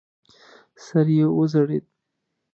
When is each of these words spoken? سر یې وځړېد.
سر 0.85 1.05
یې 1.17 1.25
وځړېد. 1.37 1.85